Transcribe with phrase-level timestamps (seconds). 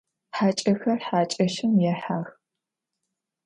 [0.37, 2.27] Haç'exer haç'eşım yêhex.